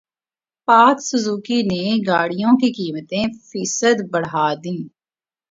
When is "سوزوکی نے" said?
1.07-1.83